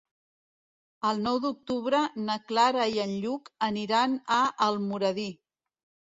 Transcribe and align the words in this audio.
El 1.09 1.19
nou 1.25 1.35
d'octubre 1.41 1.99
na 2.29 2.37
Clara 2.51 2.87
i 2.95 2.97
en 3.03 3.13
Lluc 3.25 3.51
aniran 3.67 4.15
a 4.37 4.39
Almoradí. 4.69 5.27